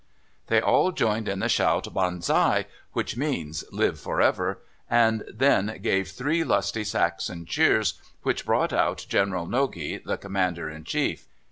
They 0.47 0.59
all 0.59 0.91
joined 0.91 1.27
in 1.29 1.37
the 1.41 1.47
shout 1.47 1.93
"Banzai!" 1.93 2.65
which 2.93 3.15
means 3.17 3.63
"Live 3.71 3.99
for 3.99 4.19
ever!" 4.19 4.57
and 4.89 5.23
then 5.31 5.77
gave 5.83 6.07
three 6.09 6.43
lusty 6.43 6.83
Saxon 6.83 7.45
cheers, 7.45 8.01
which 8.23 8.43
brought 8.43 8.73
out 8.73 9.05
General 9.07 9.45
Nogi, 9.45 9.99
the 9.99 10.17
Commander 10.17 10.67
in 10.71 10.85
Chief. 10.85 11.27